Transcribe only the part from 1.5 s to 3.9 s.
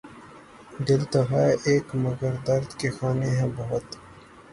ایک مگر درد کے خانے ہیں بہت